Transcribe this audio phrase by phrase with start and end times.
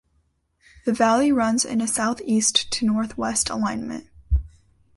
[0.87, 4.07] The valley runs in a southeast to northwest alignment.